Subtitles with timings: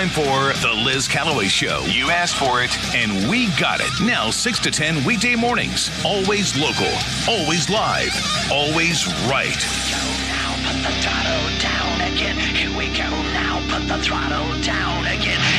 [0.00, 1.84] time for The Liz Callaway Show.
[1.84, 3.90] You asked for it, and we got it.
[4.00, 5.90] Now, 6 to 10 weekday mornings.
[6.06, 6.90] Always local,
[7.28, 8.10] always live,
[8.50, 9.60] always right.
[10.30, 12.38] Now put the throttle down again.
[12.38, 13.60] Here we go now.
[13.68, 15.49] Put the throttle down again.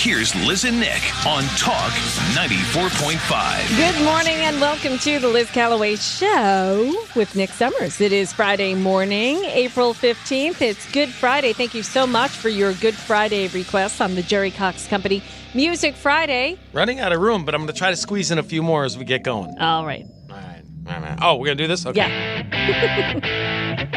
[0.00, 1.90] Here's Liz and Nick on Talk
[2.32, 3.76] 94.5.
[3.76, 8.00] Good morning and welcome to the Liz Callaway Show with Nick Summers.
[8.00, 10.62] It is Friday morning, April 15th.
[10.62, 11.52] It's Good Friday.
[11.52, 15.20] Thank you so much for your Good Friday requests on the Jerry Cox Company
[15.52, 16.56] Music Friday.
[16.72, 18.84] Running out of room, but I'm going to try to squeeze in a few more
[18.84, 19.58] as we get going.
[19.58, 20.06] All right.
[20.30, 20.62] All right.
[20.88, 21.18] All right.
[21.20, 21.84] Oh, we're going to do this?
[21.84, 21.98] Okay.
[21.98, 22.44] Yeah.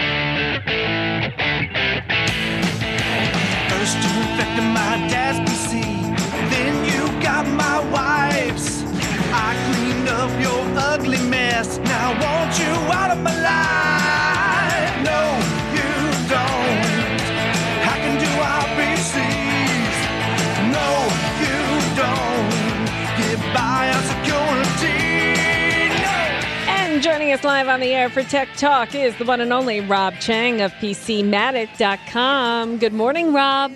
[3.81, 5.90] First you infected my dad's PC, then
[7.41, 8.83] you got my wife's.
[9.33, 11.77] I cleaned up your ugly mess.
[11.79, 15.03] Now I want you out of my life.
[15.03, 15.39] No,
[15.73, 17.21] you don't.
[17.87, 18.27] I can do
[18.65, 19.95] RBCs.
[20.71, 21.07] No,
[21.41, 21.57] you
[21.95, 22.49] don't.
[23.17, 25.01] Get by on security.
[26.67, 29.81] And joining us live on the air for Tech Talk is the one and only
[29.81, 32.77] Rob Cheng of PCMatic.com.
[32.77, 33.71] Good morning, Rob.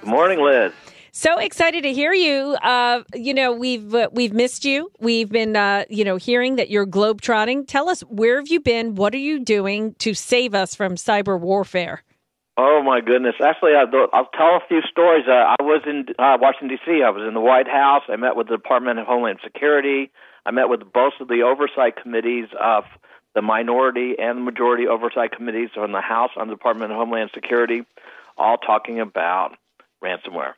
[0.00, 0.72] Good morning, Liz.
[1.12, 2.56] So excited to hear you.
[2.62, 4.92] Uh, you know, we've uh, we've missed you.
[5.00, 7.66] We've been, uh, you know, hearing that you're globetrotting.
[7.66, 8.94] Tell us where have you been?
[8.94, 12.04] What are you doing to save us from cyber warfare?
[12.56, 13.34] Oh my goodness!
[13.42, 15.24] Actually, I'll, I'll tell a few stories.
[15.26, 17.02] Uh, I was in uh, Washington D.C.
[17.02, 18.02] I was in the White House.
[18.08, 20.10] I met with the Department of Homeland Security.
[20.46, 22.84] I met with both of the oversight committees of
[23.34, 27.30] the minority and the majority oversight committees on the House on the Department of Homeland
[27.34, 27.82] Security,
[28.36, 29.56] all talking about
[30.02, 30.54] ransomware.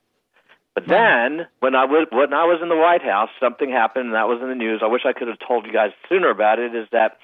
[0.75, 4.15] But then, when I was when I was in the White House, something happened, and
[4.15, 4.81] that was in the news.
[4.83, 6.75] I wish I could have told you guys sooner about it.
[6.75, 7.19] Is that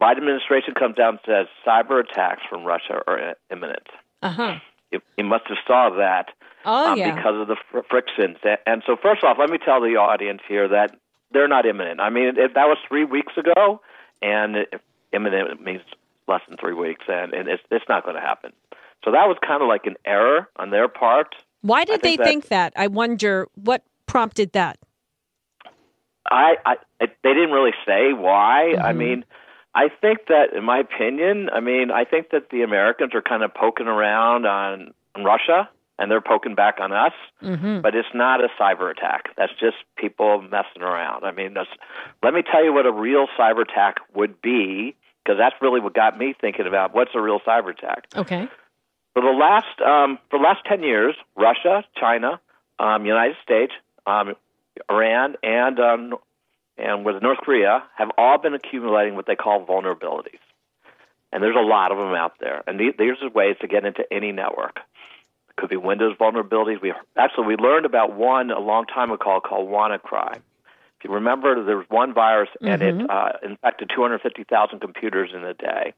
[0.00, 3.86] Biden administration comes down and says cyber attacks from Russia are imminent.
[4.22, 4.54] Uh huh.
[4.90, 6.30] You, you must have saw that
[6.64, 7.14] Oh um, yeah.
[7.14, 8.36] because of the fr- frictions.
[8.66, 10.96] And so, first off, let me tell the audience here that
[11.32, 12.00] they're not imminent.
[12.00, 13.80] I mean, if that was three weeks ago,
[14.20, 14.66] and
[15.12, 15.82] imminent means
[16.28, 18.52] less than three weeks, and, and it's, it's not going to happen.
[19.04, 21.34] So that was kind of like an error on their part.
[21.62, 22.72] Why I did they think that- think that?
[22.76, 24.78] I wonder what prompted that.
[26.30, 28.72] I, I they didn't really say why.
[28.80, 28.96] I Mhm.
[28.96, 29.24] mean,
[29.74, 33.42] I think that, in my opinion, I mean, I think that the Americans are kind
[33.42, 37.12] of poking around on, on Russia, and they're poking back on us.
[37.42, 37.80] Mm-hmm.
[37.80, 39.30] but it's not a cyber attack.
[39.36, 41.24] That's just people messing around.
[41.24, 41.70] I mean, that's,
[42.22, 44.94] let me tell you what a real cyber attack would be,
[45.24, 48.06] because that's really what got me thinking about what's a real cyber attack.
[48.14, 48.46] Okay.
[49.14, 52.40] For the last um, for the last ten years, Russia, China,
[52.78, 53.72] um, United States,
[54.06, 54.34] um,
[54.88, 56.14] Iran, and um,
[56.78, 60.38] and with North Korea have all been accumulating what they call vulnerabilities,
[61.32, 62.62] and there's a lot of them out there.
[62.66, 64.78] And these, these are ways to get into any network
[65.48, 66.80] It could be Windows vulnerabilities.
[66.80, 70.36] We actually we learned about one a long time ago called WannaCry.
[70.36, 75.54] If you remember, there was one virus and it uh, infected 250,000 computers in a
[75.54, 75.94] day,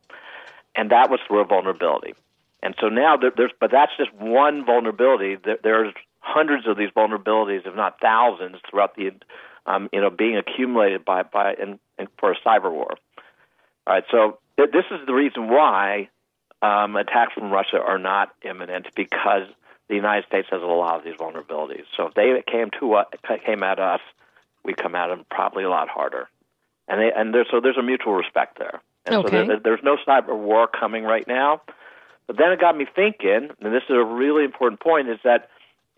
[0.76, 2.14] and that was through a vulnerability.
[2.62, 5.36] And so now there, there's, but that's just one vulnerability.
[5.42, 9.10] There, there's hundreds of these vulnerabilities, if not thousands, throughout the,
[9.66, 12.94] um, you know, being accumulated by by in, in, for a cyber war.
[13.86, 16.08] All right, so th- this is the reason why
[16.62, 19.48] um, attacks from Russia are not imminent because
[19.88, 21.84] the United States has a lot of these vulnerabilities.
[21.96, 23.06] So if they came to us,
[23.44, 24.00] came at us,
[24.64, 26.28] we come at them probably a lot harder.
[26.86, 28.80] And they, and there's, so there's a mutual respect there.
[29.04, 29.30] And Okay.
[29.30, 31.62] so there, there's no cyber war coming right now.
[32.26, 35.48] But then it got me thinking, and this is a really important point, is that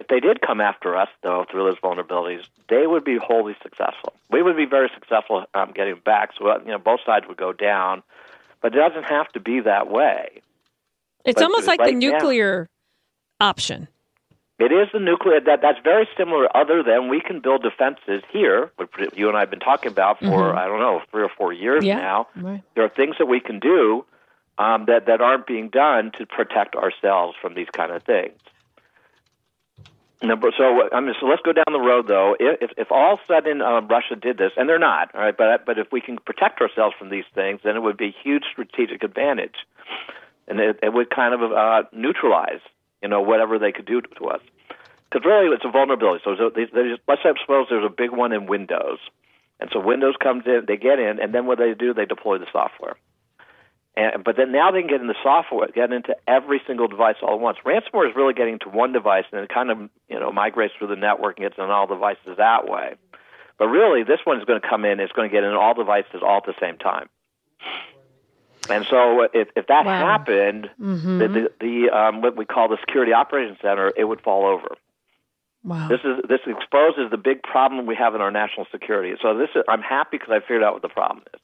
[0.01, 4.13] if they did come after us, though, through those vulnerabilities, they would be wholly successful.
[4.31, 6.31] We would be very successful um, getting back.
[6.39, 8.03] So, uh, you know, both sides would go down.
[8.61, 10.41] But it doesn't have to be that way.
[11.25, 12.69] It's But almost like the right now- nuclear
[13.41, 13.89] option.
[14.59, 16.55] It is the nuclear that that's very similar.
[16.57, 20.21] Other than we can build defenses here, which you and I have been talking about
[20.21, 21.89] for I don't know three or four years Mm-hmm.
[21.89, 21.97] Yeah.
[22.01, 22.29] now.
[22.37, 22.63] Right.
[22.77, 24.05] There are things that we can do
[24.59, 28.39] um, that that aren't being done to protect ourselves from these kind of things.
[30.23, 32.35] Number, so I mean, so let's go down the road though.
[32.39, 35.37] If if all of a sudden um, Russia did this, and they're not, all right,
[35.37, 38.15] but but if we can protect ourselves from these things, then it would be a
[38.23, 39.57] huge strategic advantage,
[40.49, 42.61] and it, it would kind of uh, neutralize,
[43.03, 44.41] you know, whatever they could do to, us.
[45.11, 46.23] Because really, it's a vulnerability.
[46.25, 46.73] So, so just,
[47.07, 49.01] let's suppose there's a big one in Windows,
[49.61, 52.39] and so Windows comes in, they get in, and then what they do, they deploy
[52.39, 52.97] the software.
[53.97, 57.17] And, but then now they can get in the software, get into every single device
[57.23, 57.59] all at once.
[57.65, 60.89] Ransomware is really getting to one device, and it kind of you know migrates through
[60.89, 62.95] the network and gets on all devices that way.
[63.59, 64.99] But really, this one is going to come in.
[64.99, 67.09] It's going to get in all devices all at the same time.
[68.71, 69.99] And so if, if that Wow.
[69.99, 71.19] happened, Mm-hmm.
[71.19, 74.77] the, the, the um, what we call the Security Operations Center, it would fall over.
[75.63, 75.89] Wow.
[75.89, 79.15] This is this exposes the big problem we have in our national security.
[79.23, 81.41] So this is, I'm happy because I figured out what the problem is.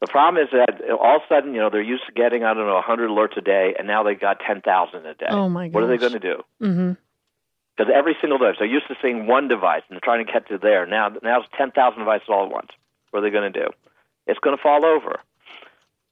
[0.00, 2.54] The problem is that all of a sudden, you know, they're used to getting I
[2.54, 5.26] don't know 100 alerts a day, and now they got 10,000 a day.
[5.28, 6.42] Oh, my What are they going to do?
[6.60, 6.92] mm-hmm.
[7.76, 10.48] Because every single device, they're used to seeing one device and they're trying to get
[10.48, 10.84] to there.
[10.84, 12.68] Now, now it's 10,000 devices all at once.
[13.10, 13.68] What are they going to do?
[14.26, 15.20] It's going to fall over,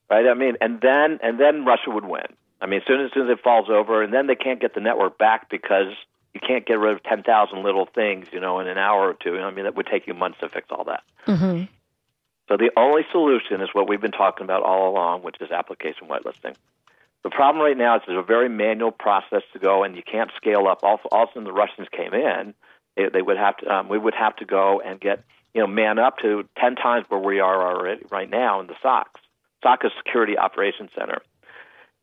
[0.09, 0.27] right?
[0.27, 2.27] I mean, and then and then Russia would win.
[2.61, 4.61] I mean, as soon as, as soon as it falls over, and then they can't
[4.61, 5.93] get the network back because
[6.35, 9.39] you can't get rid of 10,000 little things, you know, in an hour or two.
[9.39, 11.03] I mean, that would take you months to fix all that.
[11.27, 11.65] Mm-hmm.
[12.49, 16.09] So the only solution is what we've been talking about all along, which is application
[16.09, 16.57] whitelisting.
[17.23, 20.31] The problem right now is it's a very manual process to go, and you can't
[20.37, 20.81] scale up.
[20.83, 22.55] Also, also when the Russians came in,
[22.97, 23.75] they, they would have to.
[23.75, 25.23] Um, we would have to go and get
[25.53, 28.77] you know man up to ten times where we are already right now in the
[28.83, 29.21] SOCs.
[29.63, 31.21] SOC Security Operations Center,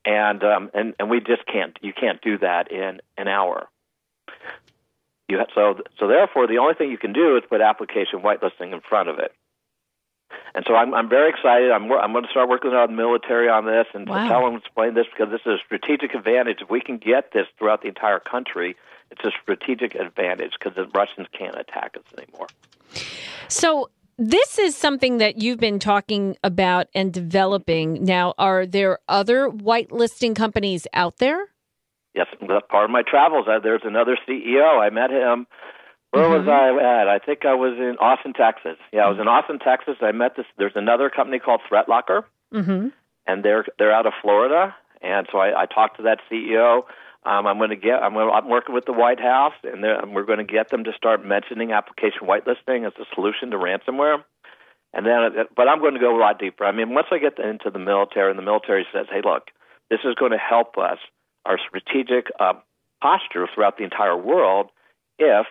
[0.03, 1.77] and um, and and we just can't.
[1.81, 3.67] You can't do that in an hour.
[5.29, 8.73] You ha- so so therefore, the only thing you can do is put application whitelisting
[8.73, 9.31] in front of it.
[10.55, 11.69] And so I'm, I'm very excited.
[11.69, 14.27] I'm, I'm going to start working with the military on this and Wow.
[14.29, 16.59] tell them, to explain this because this is a strategic advantage.
[16.61, 18.77] If we can get this throughout the entire country,
[19.11, 22.47] it's a strategic advantage because the Russians can't attack us anymore.
[23.49, 28.05] So this is something that you've been talking about and developing.
[28.05, 31.49] Now, are there other whitelisting companies out there?
[32.13, 33.45] Yes, that's part of my travels.
[33.49, 34.79] Uh, there's another CEO.
[34.79, 35.47] I met him.
[36.15, 36.49] Where was Mm-hmm.
[36.79, 37.07] I at?
[37.07, 38.77] I think I was in Austin, Texas.
[38.91, 39.95] Yeah, I was in Austin, Texas.
[40.01, 40.45] I met this.
[40.57, 42.23] There's another company called ThreatLocker.
[42.53, 42.87] Mm-hmm.
[43.27, 44.75] and they're they're out of Florida.
[45.01, 46.83] And so I, I talked to that CEO.
[47.25, 48.01] Um, I'm going to get.
[48.03, 50.83] I'm, gonna, I'm working with the White House, and and we're going to get them
[50.85, 54.23] to start mentioning application whitelisting as a solution to ransomware.
[54.93, 56.63] And then, but I'm going to go a lot deeper.
[56.63, 59.49] I mean, once I get into the military, and the military says, "Hey, look,
[59.89, 60.99] this is going to help us
[61.45, 62.53] our strategic uh,
[63.01, 64.69] posture throughout the entire world
[65.19, 65.45] if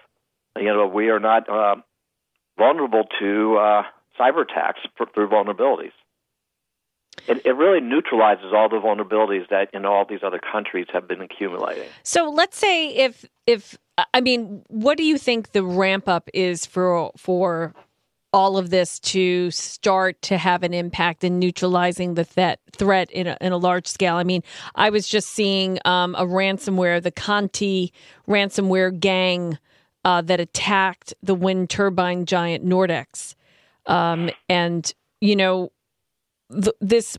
[0.57, 1.77] you know we are not uh,
[2.59, 3.83] vulnerable to uh,
[4.19, 5.93] cyber attacks for, through vulnerabilities."
[7.27, 11.09] It, it really neutralizes all the vulnerabilities that you know all these other countries have
[11.09, 11.89] been accumulating.
[12.03, 13.79] So let's say if if
[14.13, 17.75] I mean, what do you think the ramp up is for for
[18.33, 23.29] all of this to start to have an impact in neutralizing the threat threat in
[23.29, 24.17] a, in a large scale?
[24.17, 24.43] I mean,
[24.75, 27.93] I was just seeing um, a ransomware, the Conti
[28.29, 29.59] ransomware gang
[30.05, 33.35] uh, that attacked the wind turbine giant Nordex,
[33.87, 35.71] um, and you know
[36.53, 37.19] th- this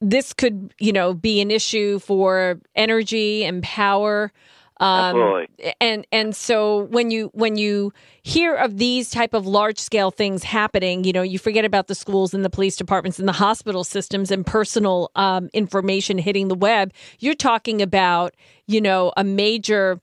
[0.00, 4.32] this could you know be an issue for energy and power.
[4.80, 5.74] Um, Absolutely.
[5.80, 7.92] and and so when you when you
[8.22, 11.96] hear of these type of large scale things happening you know you forget about the
[11.96, 16.54] schools and the police departments and the hospital systems and personal um, information hitting the
[16.54, 16.92] web.
[17.18, 18.36] You're talking about
[18.68, 20.00] you know a major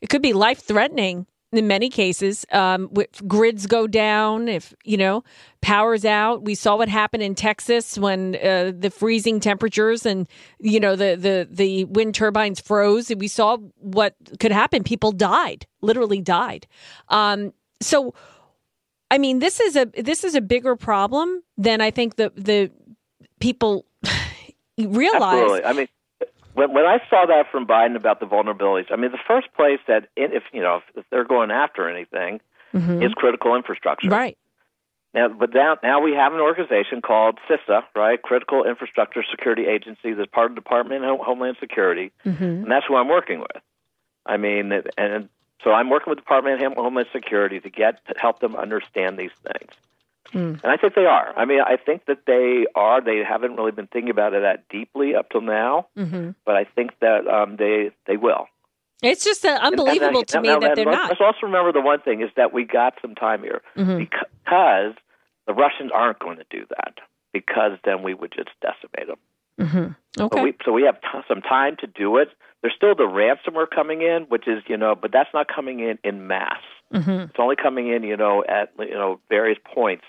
[0.00, 1.26] it could be life threatening
[1.58, 2.90] in many cases um,
[3.26, 5.24] grids go down if you know
[5.60, 6.42] power's out.
[6.42, 10.28] We saw what happened in texas when uh, the freezing temperatures and
[10.58, 14.82] you know the, the the wind turbines froze and we saw what could happen.
[14.84, 16.66] People died literally died.
[17.08, 18.14] Um, so
[19.10, 22.70] i mean this is a this is a bigger problem than i think the the
[23.44, 23.84] people
[24.78, 25.42] realize.
[25.42, 25.64] Absolutely.
[25.64, 25.88] I mean,
[26.54, 29.80] when when I saw that from Biden about the vulnerabilities, I mean, the first place
[29.86, 32.40] that if you know if they're going after anything
[33.02, 34.08] is critical infrastructure.
[34.08, 34.14] Mm-hmm.
[34.14, 34.38] right
[35.14, 38.20] Now, but now, now we have an organization called CISA, right?
[38.20, 42.10] Critical Infrastructure Security Agency, that's part of the Department of Homeland Security,
[42.62, 43.62] and that's who I'm working with.
[44.26, 45.28] I mean, and
[45.62, 49.16] so I'm working with the Department of Homeland Security to get to help them understand
[49.18, 49.72] these things.
[50.34, 51.32] And I think they are.
[51.36, 53.00] I mean, I think that they are.
[53.00, 56.30] They haven't really been thinking about it that deeply up till now, Mm-hmm.
[56.44, 58.46] but I think that um, they they will.
[59.02, 61.20] it's just uh, unbelievable And- to and- me now- that and they're let's, not Let's
[61.20, 63.98] also remember the one thing is that we got some time here Mm-hmm.
[63.98, 64.94] because
[65.46, 66.94] the Russians aren't going to do that
[67.32, 69.20] because then we would just decimate them.
[70.18, 72.28] okay So we, so we have t- some time to do it.
[72.62, 75.98] There's still the ransomware coming in, which is you know, but that's not coming in
[76.02, 76.62] in mass.
[76.92, 77.10] Mm-hmm.
[77.10, 80.04] It's only coming in you know at you know various points.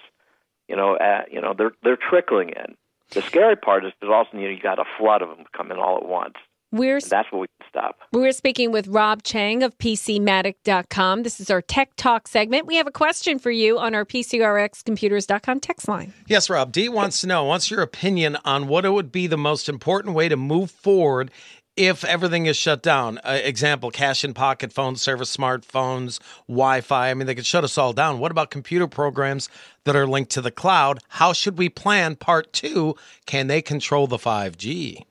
[0.67, 2.75] You know, at you know they're they're trickling in.
[3.11, 5.77] The scary part is there's also you know you got a flood of them coming
[5.77, 6.35] all at once.
[6.71, 7.99] we're And that's what we can stop.
[8.11, 11.23] We're speaking with Rob Cheng of PCmatic.com.
[11.23, 12.65] This is our Tech Talk segment.
[12.65, 16.13] We have a question for you on our PCRXcomputers.com text line.
[16.27, 16.71] Yes, Rob.
[16.71, 20.15] Dee wants to know what's your opinion on what it would be the most important
[20.15, 21.31] way to move forward
[21.77, 27.09] if everything is shut down, uh, example, cash in pocket phone service, smartphones, Wi Fi,
[27.09, 28.19] I mean, they could shut us all down.
[28.19, 29.49] What about computer programs
[29.83, 30.99] that are linked to the cloud?
[31.09, 32.95] How should we plan part two?
[33.25, 35.05] Can they control the 5G?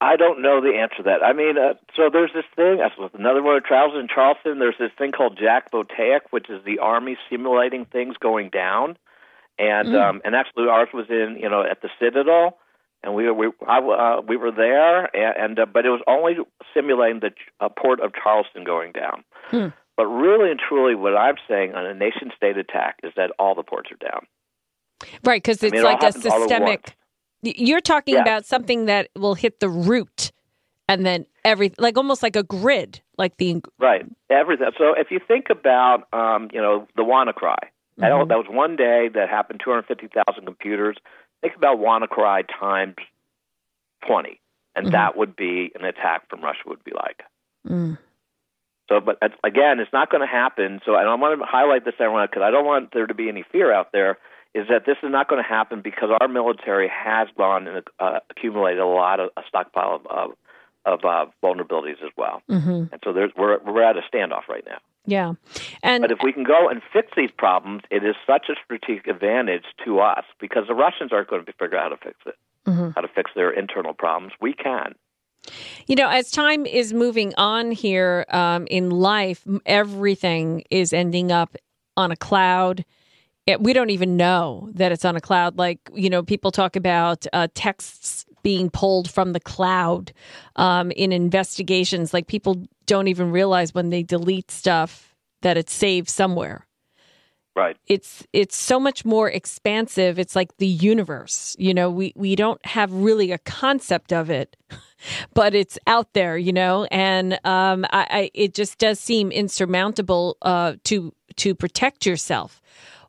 [0.00, 1.22] I don't know the answer to that.
[1.24, 2.78] I mean, uh, so there's this thing.
[2.78, 4.58] That's another one of travels in Charleston.
[4.58, 8.96] There's this thing called Jack Voltaic, which is the Army simulating things going down,
[9.60, 10.02] and Mm.
[10.02, 12.58] um, and actually ours was in you know at the Citadel,
[13.02, 16.34] and we we I, uh, we were there, and, and uh, but it was only
[16.74, 17.30] simulating the
[17.60, 19.24] uh, port of Charleston going down.
[19.50, 19.68] Hmm.
[19.96, 23.54] But really and truly, what I'm saying on a nation state attack is that all
[23.54, 24.26] the ports are down.
[25.24, 26.22] Right, because I it's mean, it like a at once.
[26.22, 26.96] systemic.
[27.42, 28.22] You're talking Yeah.
[28.22, 30.30] about something that will hit the root,
[30.88, 34.06] and then every like almost like a grid, like the Right.
[34.30, 34.70] Everything.
[34.78, 37.56] So if you think about, um, you know, the WannaCry,
[38.00, 40.96] I know that was one day that happened 250,000 computers.
[41.42, 42.96] Think about WannaCry times
[44.06, 44.40] 20,
[44.74, 47.22] and that would be an attack from Russia would be like.
[47.68, 47.98] Mm.
[48.88, 50.80] So, but again, it's not going to happen.
[50.84, 53.28] So, and I want to highlight this, everyone, because I don't want there to be
[53.28, 54.18] any fear out there.
[54.54, 58.20] Is that this is not going to happen because our military has gone and uh,
[58.28, 60.30] accumulated a lot of a stockpile of of,
[60.84, 64.64] of uh, vulnerabilities as well, hmm and so there's we're we're at a standoff right
[64.66, 64.76] now.
[65.06, 65.32] Yeah,
[65.82, 69.06] and But if we can go and fix these problems, it is such a strategic
[69.08, 72.36] advantage to us because the Russians aren't going to figure out how to fix it,
[72.66, 72.94] Mhm.
[72.94, 74.32] how to fix their internal problems.
[74.40, 74.94] We can.
[75.86, 81.56] You know, as time is moving on here um, in life, everything is ending up
[81.96, 82.84] on a cloud.
[83.46, 85.58] It, we don't even know that it's on a cloud.
[85.58, 90.12] Like, you know, people talk about uh, texts being pulled from the cloud
[90.56, 92.14] um, in investigations.
[92.14, 96.66] Like, people don't even realize when they delete stuff that it's saved somewhere.
[97.54, 97.76] Right.
[97.86, 100.18] it's it's so much more expansive.
[100.18, 101.90] It's like the universe you know?
[101.90, 104.56] We we don't have really a concept of it
[105.34, 106.86] but it's out there you know?
[106.90, 112.60] And um i, I it just does seem insurmountable uh to to protect yourself.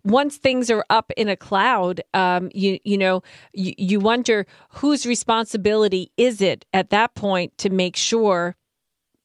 [0.05, 3.21] Once things are up in a cloud um you you know
[3.53, 4.45] you, you wonder
[4.79, 8.57] whose responsibility is it at that point to make sure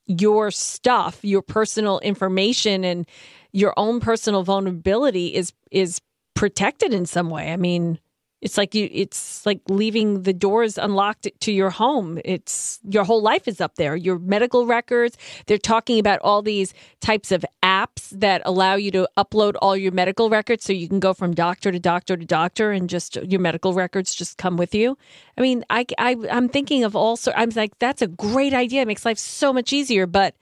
[0.09, 3.07] your stuff, your personal information and
[3.53, 6.01] your own personal vulnerability is is
[6.35, 7.53] protected in some way.
[7.53, 7.99] I mean,
[8.41, 12.21] it's like you it's like leaving the doors unlocked to your home.
[12.25, 13.97] It's your whole life is up there.
[13.97, 15.17] Your medical records,
[15.47, 19.93] they're talking about all these types of apps that allow you to upload all your
[19.93, 23.41] medical records so you can go from doctor to doctor to doctor and just your
[23.41, 24.97] medical records just come with you.
[25.37, 27.39] I mean, I, I I'm thinking of all sorts.
[27.39, 28.83] I'm like, that's a great idea.
[28.83, 30.07] It makes life so much easier.
[30.07, 30.37] But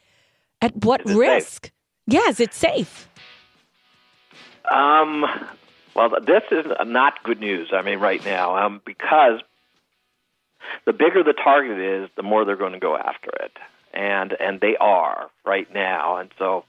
[0.60, 1.16] at what it safe?
[1.16, 1.70] risk?
[2.06, 3.08] Yes, it's safe.
[4.70, 5.24] Um,
[5.96, 7.70] well, this is not good news.
[7.72, 9.40] I mean, right now, um, because
[10.84, 13.52] the bigger the target is, the more they're going to go after it,
[13.94, 16.18] and and they are right now.
[16.18, 16.64] And so,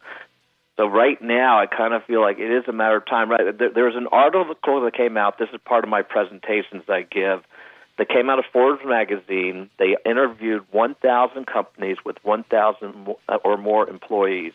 [0.77, 3.29] so right now, I kind of feel like it is a matter of time.
[3.29, 3.57] Right?
[3.57, 5.37] There, there's an article that came out.
[5.37, 7.43] This is part of my presentations I give.
[7.97, 9.71] That came out of Forbes magazine.
[9.79, 14.53] They interviewed 1,000 companies with 1,000 or more employees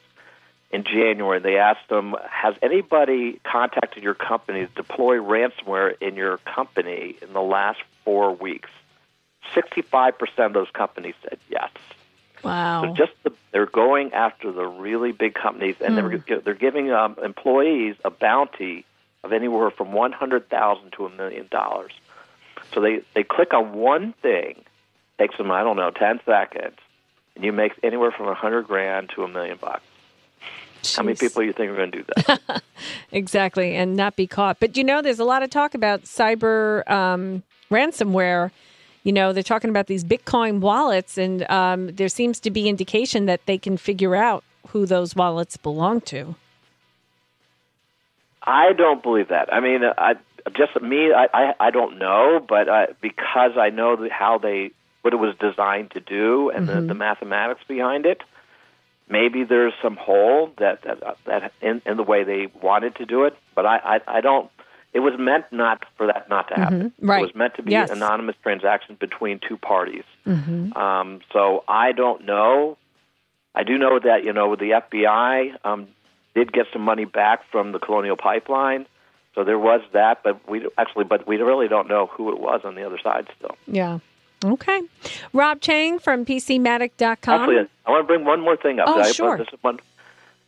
[0.73, 1.39] in January.
[1.39, 7.33] They asked them, "Has anybody contacted your company to deploy ransomware in your company in
[7.33, 8.71] the last four weeks?"
[9.55, 11.71] Sixty-five percent of those companies said yes.
[12.43, 12.83] Wow.
[12.83, 17.17] So just the, they're going after the really big companies, and they're they're giving um,
[17.23, 18.85] employees a bounty
[19.23, 21.93] of anywhere from one hundred thousand to a million dollars.
[22.73, 24.65] So they they click on one thing,
[25.19, 26.79] takes them I don't know ten seconds,
[27.37, 29.85] and you make anywhere from a hundred grand to a million bucks.
[30.97, 31.21] How many Jeez.
[31.21, 32.63] people you think are going to do that?
[33.13, 34.59] Exactly, and not be caught.
[34.59, 38.51] But you know, there's a lot of talk about cyber um, ransomware.
[39.05, 43.27] You know, they're talking about these Bitcoin wallets, and um, there seems to be indication
[43.27, 46.35] that they can figure out who those wallets belong to.
[48.43, 49.53] I don't believe that.
[49.53, 50.15] I mean, I
[50.57, 51.13] just me.
[51.13, 54.73] I I, I don't know, but uh, because I know the, how they
[55.03, 58.23] what it was designed to do and the, the mathematics behind it.
[59.13, 63.25] Maybe there's some hole that that, that in, in the way they wanted to do
[63.25, 63.77] it, but I,
[64.07, 64.51] I I don't.
[64.95, 66.93] It was meant not for that not to happen.
[67.01, 67.19] right.
[67.21, 67.91] It was meant to be Yes.
[67.91, 70.05] anonymous transaction between two parties.
[70.27, 72.77] Um, so I don't know.
[73.55, 75.89] I do know that you know the FBI um,
[76.35, 78.87] did get some money back from the Colonial Pipeline,
[79.35, 80.23] so there was that.
[80.25, 83.29] But we actually, but we really don't know who it was on the other side
[83.37, 83.57] still.
[83.67, 83.99] Yeah.
[84.45, 84.83] Okay.
[85.33, 87.41] Rob Cheng from PCmatic.com.
[87.41, 88.89] Actually, I want to bring one more thing up.
[88.89, 89.39] Oh, I- sure.
[89.39, 89.81] this one-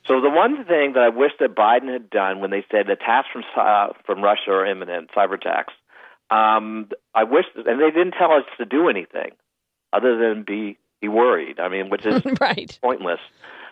[0.07, 3.29] so the one thing that I wish that Biden had done when they said attacks
[3.33, 5.73] from uh, from Russia are imminent, cyber attacks,
[6.31, 9.31] um, I wish, and they didn't tell us to do anything.
[9.95, 11.59] other than be be worried.
[11.59, 12.79] I mean, which is right.
[12.83, 13.21] pointless.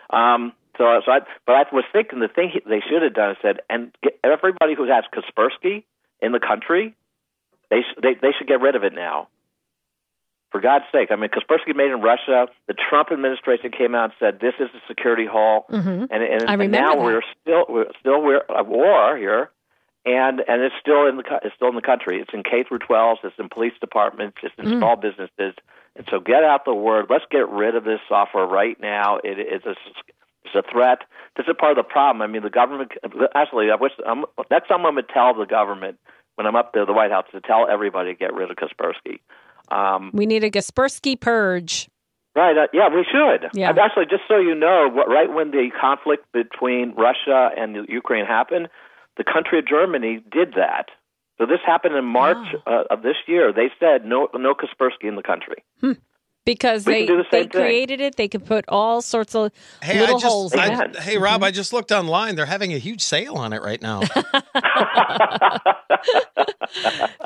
[0.09, 3.37] Um, so, so I, but I was thinking the thing they should have done is
[3.43, 5.83] said, and get everybody who has Kaspersky
[6.19, 6.95] in the country,
[7.69, 9.27] they sh- they they should get rid of it now.
[10.53, 12.47] For God's sake, I mean, Kaspersky made in Russia.
[12.67, 16.07] The Trump administration came out and said this is a security hole, Mhm.
[16.11, 17.01] and, and, and now that.
[17.03, 19.49] we're still we're still we're at war here,
[20.05, 22.21] and and it's still in the it's still in the country.
[22.21, 23.17] It's in K through 12s.
[23.23, 24.37] It's in police departments.
[24.43, 24.77] It's in Mm.
[24.77, 25.55] small businesses.
[25.95, 27.07] And so, get out the word.
[27.09, 29.17] Let's get rid of this software right now.
[29.23, 29.75] It is a
[30.45, 30.99] it's a threat.
[31.35, 32.21] This is part of the problem.
[32.21, 32.91] I mean, the government.
[33.33, 34.25] Actually, I wish time
[34.69, 35.97] I'm going to tell the government
[36.35, 39.19] when I'm up there, the White House, to tell everybody to get rid of Kaspersky.
[39.69, 41.89] Um, We need a Kaspersky purge.
[42.35, 42.57] Right.
[42.57, 43.49] Uh, yeah, we should.
[43.53, 43.69] Yeah.
[43.69, 48.25] And actually, just so you know, what, right when the conflict between Russia and Ukraine
[48.25, 48.69] happened,
[49.17, 50.87] the country of Germany did that.
[51.37, 53.53] So this happened in March uh, of this year.
[53.53, 55.63] They said no, no Kaspersky in the country.
[56.45, 57.49] Because We they, the they thing.
[57.49, 59.51] created it, they could put all sorts of
[59.81, 60.99] Hey, little I just, holes in I- it.
[60.99, 62.35] Hey, Rob, I just looked online.
[62.35, 64.01] They're having a huge sale on it right now.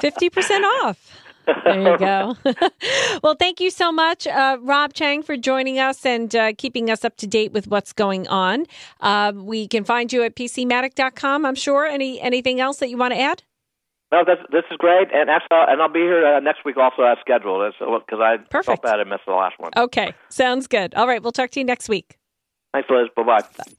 [0.01, 1.11] 50% off.
[1.63, 2.35] There you go.
[3.23, 7.05] well, thank you so much, uh, Rob Cheng, for joining us and uh, keeping us
[7.05, 8.65] up to date with what's going on.
[8.99, 11.85] Uh, we can find you at pcmatic.com, I'm sure.
[11.85, 13.43] Any Anything else that you want to add?
[14.11, 17.03] No, that's, this is great, and actually, and I'll be here uh, next week also
[17.03, 18.65] as scheduled, because I Perfect.
[18.65, 19.71] felt bad I missed the last one.
[19.75, 20.93] Okay, sounds good.
[20.95, 22.17] All right, we'll talk to you next week.
[22.73, 23.07] Thanks, Liz.
[23.15, 23.73] Bye bye.